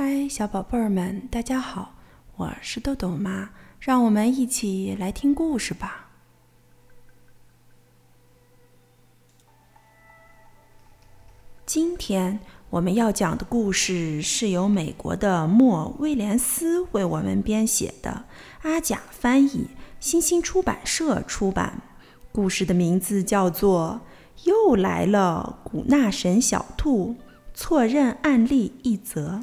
[0.00, 1.96] 嗨，小宝贝儿们，大家好，
[2.36, 3.50] 我是豆豆妈，
[3.80, 6.10] 让我们一起来听故事吧。
[11.66, 12.38] 今天
[12.70, 18.26] 我们要讲的故事是由美国的莫威廉斯为我们编写的，
[18.62, 19.66] 阿甲翻译，
[19.98, 21.82] 新星出版社出版。
[22.30, 24.02] 故事的名字叫做
[24.48, 27.14] 《又来了古纳神小兔》，
[27.52, 29.42] 错认案例一则。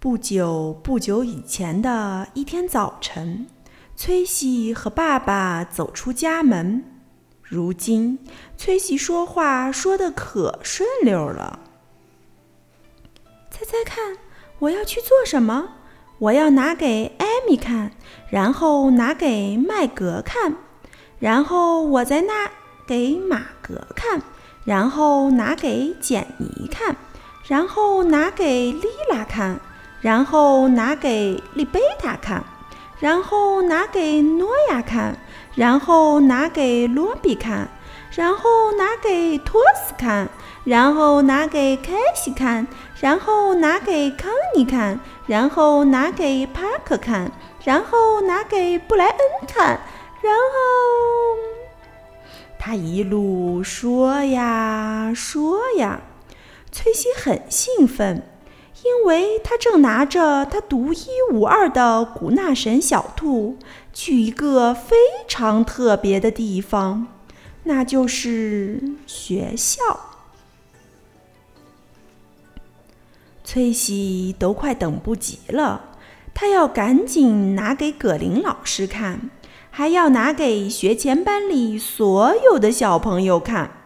[0.00, 3.48] 不久不久以前的一天早晨，
[3.96, 6.84] 崔西和爸爸走出家门。
[7.42, 8.20] 如今，
[8.56, 11.58] 崔西说话说的可顺溜了。
[13.50, 14.16] 猜猜看，
[14.60, 15.70] 我要去做什么？
[16.20, 17.90] 我要拿给艾米看，
[18.30, 20.58] 然后拿给麦格看，
[21.18, 22.48] 然后我再拿
[22.86, 24.22] 给马格看，
[24.64, 26.94] 然后拿给简妮看，
[27.48, 29.60] 然后拿给莉拉看。
[30.00, 32.44] 然后拿给丽贝塔看，
[33.00, 35.16] 然后拿给诺亚看，
[35.54, 37.68] 然后拿给罗比看，
[38.12, 40.28] 然后拿给托斯看，
[40.64, 42.66] 然后拿给凯西看，
[43.00, 47.32] 然后拿给康妮看，然后拿给帕克看，
[47.64, 49.80] 然后拿给布莱恩看，
[50.22, 50.58] 然后
[52.58, 56.00] 他一路说呀说呀，
[56.70, 58.22] 崔西很兴奋。
[58.84, 63.56] 因为他正拿着他独一无二的古纳神小兔
[63.92, 67.08] 去一个非常特别的地方，
[67.64, 69.82] 那就是学校。
[73.42, 75.96] 崔西都快等不及了，
[76.32, 79.30] 他要赶紧拿给葛林老师看，
[79.70, 83.77] 还要拿给学前班里所有的小朋友看。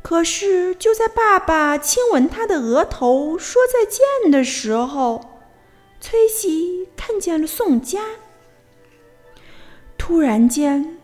[0.00, 5.42] 可是，就在爸爸亲吻他的额头说再见的时候，
[6.00, 8.00] 崔西看见了宋佳。
[9.98, 10.96] 突然间，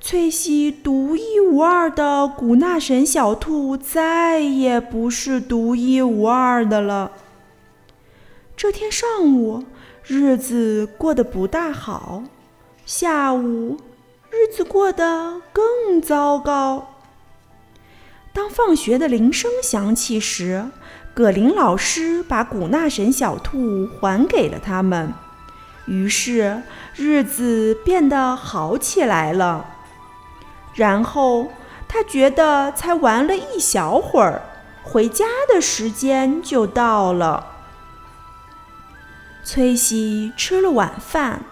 [0.00, 7.12] 崔西独一无二的古纳神小兔再也不是独一无二的了。
[8.56, 9.64] 这天上午，
[10.04, 12.22] 日子过得不大好；
[12.84, 13.78] 下午，
[14.30, 16.91] 日子过得更糟糕。
[18.52, 20.66] 放学的铃声响起时，
[21.14, 25.14] 葛林老师把古纳神小兔还给了他们，
[25.86, 26.62] 于是
[26.94, 29.64] 日子变得好起来了。
[30.74, 31.50] 然后
[31.88, 34.42] 他觉得才玩了一小会儿，
[34.82, 37.46] 回家的时间就到了。
[39.44, 41.42] 崔西吃了晚饭，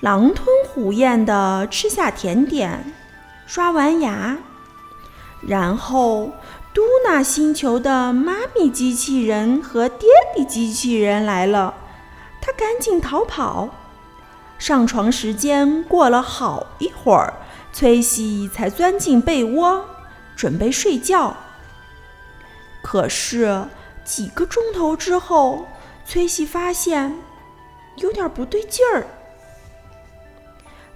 [0.00, 2.92] 狼吞虎咽地吃下甜点，
[3.46, 4.38] 刷完牙。
[5.46, 6.32] 然后，
[6.72, 11.74] 都纳星球的妈咪机器人和爹地机器人来了，
[12.40, 13.68] 他赶紧逃跑。
[14.58, 17.34] 上床时间过了好一会儿，
[17.72, 19.84] 崔西才钻进被窝，
[20.36, 21.36] 准备睡觉。
[22.82, 23.64] 可是
[24.04, 25.66] 几个钟头之后，
[26.04, 27.16] 崔西发现
[27.96, 29.06] 有点不对劲儿。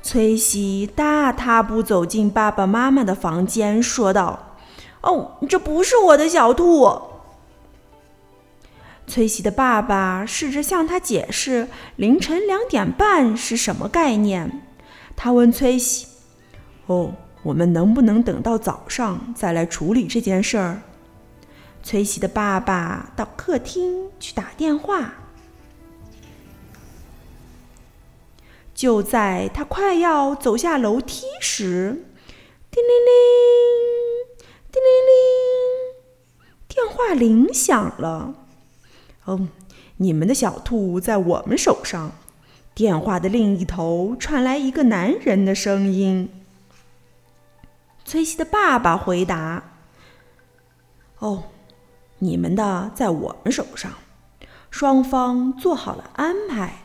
[0.03, 4.54] 崔西大踏步走进爸爸妈妈的房间，说道
[5.05, 7.01] ：“哦，这不是我的小兔。”
[9.07, 14.63] 崔西的爸爸试着向他解释凌晨两点半是什么概念。
[15.15, 16.07] 他问崔西
[16.87, 20.81] ：“哦，我们能不能等到早上再来处理这件事儿？”
[21.85, 25.13] 崔西的爸爸到客厅去打电话。
[28.75, 32.07] 就在他快要走下楼梯时，
[32.71, 33.13] 叮铃铃，
[34.73, 35.15] 叮铃铃，
[36.67, 38.35] 电话铃响了。
[39.25, 39.49] 哦，
[39.99, 42.13] 你们的小兔在我们手上。
[42.75, 46.29] 电话的另一头传来一个男人的声音。
[48.05, 49.63] 崔西的爸爸回答
[51.21, 51.45] ：“哦，
[52.19, 53.93] 你们的在我们手上。”
[54.71, 56.83] 双方做好了安排。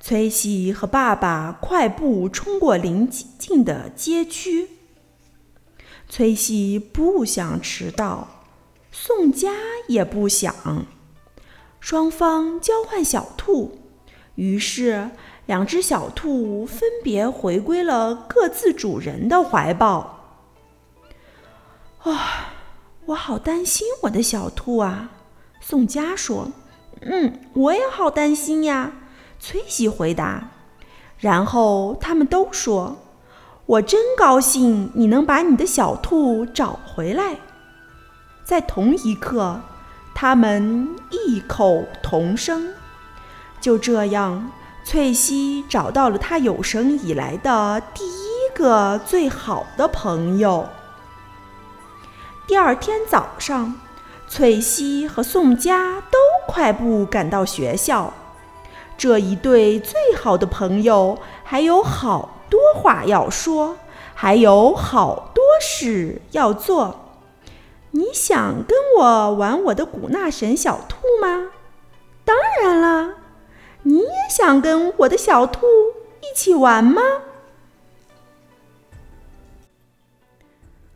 [0.00, 4.70] 崔西和爸爸快步冲过邻近的街区。
[6.08, 8.37] 崔西不想迟到，
[9.00, 9.52] 宋佳
[9.86, 10.52] 也不想。
[11.78, 13.78] 双方交换小兔，
[14.34, 15.10] 于是
[15.46, 20.40] 两只小兔分别回归了各自主人的怀抱。
[22.02, 22.54] 啊，
[23.06, 25.10] 我好担心我的小兔啊！
[25.60, 26.50] 宋佳说
[27.00, 28.92] ：“嗯，我也好担心呀。”
[29.38, 30.50] 崔西回答，
[31.18, 32.96] 然后他们都说
[33.64, 37.36] ：“我真高兴你能把你的小兔找回来。”
[38.48, 39.60] 在同一刻，
[40.14, 42.72] 他们异口同声。
[43.60, 44.50] 就这样，
[44.82, 50.66] 翠西找到了她有生以来的第一个最好的朋友。
[52.46, 53.74] 第二天早上，
[54.26, 56.16] 翠西和宋佳都
[56.46, 58.14] 快步赶到学校。
[58.96, 63.76] 这一对最好的朋友还有好多话要说，
[64.14, 67.07] 还有好多事要做。
[67.90, 71.50] 你想跟我玩我的古纳神小兔吗？
[72.24, 73.14] 当然啦！
[73.82, 75.66] 你也想跟我的小兔
[76.20, 77.00] 一起玩吗？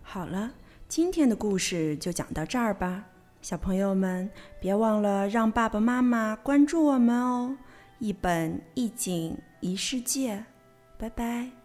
[0.03, 0.50] 好了，
[0.89, 3.05] 今天的故事就讲到这儿吧。
[3.41, 4.31] 小朋友们，
[4.61, 7.56] 别忘了让爸爸妈妈关注我们哦！
[7.99, 10.44] 一本一景一世界，
[10.99, 11.62] 拜拜。